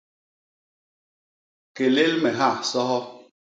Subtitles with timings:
[1.75, 2.99] Kélél me ha, soho!.